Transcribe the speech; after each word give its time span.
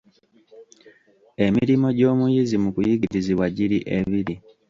Emirimo 1.45 1.87
gy'omuyizi 1.97 2.55
mu 2.63 2.69
Kuyigirizibwa 2.75 3.45
giri 3.55 3.77
ebiri: 3.97 4.35